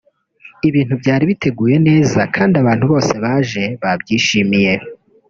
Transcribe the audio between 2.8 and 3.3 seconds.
bose